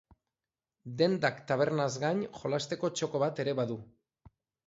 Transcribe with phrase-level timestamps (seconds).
[1.01, 3.77] Dendak tabernaz gain, jolasteko txoko bat ere badu.